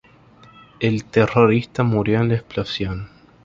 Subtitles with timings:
[0.79, 3.07] El terrorista murió en la explosión.